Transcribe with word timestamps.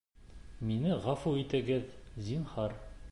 Мине 0.69 0.95
ғәфү 1.03 1.33
итегеҙ, 1.43 1.87
зинһар 2.31 2.79